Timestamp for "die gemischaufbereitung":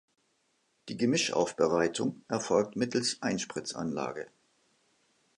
0.89-2.23